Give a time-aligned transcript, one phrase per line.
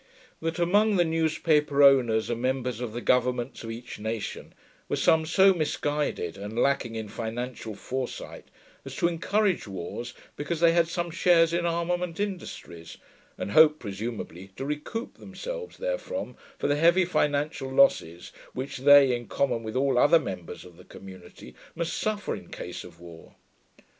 [0.41, 4.55] That among the newspaper owners and members of the governments of each nation
[4.89, 8.47] were some so misguided and lacking in financial fore sight
[8.83, 12.97] as to encourage wars because they had some shares in armament industries,
[13.37, 19.27] and hoped, presumably, to recoup themselves therefrom for the heavy financial losses which they, in
[19.27, 23.35] common with all other members of the community, must suffer in case of war.